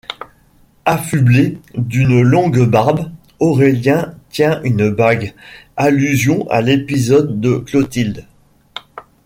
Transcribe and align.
Affublé 0.85 1.59
d'une 1.75 2.23
longue 2.23 2.67
barbe, 2.67 3.11
Aurélien 3.39 4.15
tient 4.31 4.59
une 4.63 4.89
bague, 4.89 5.35
allusion 5.77 6.49
à 6.49 6.61
l'épisode 6.61 7.39
de 7.39 7.57
Clotilde. 7.57 8.25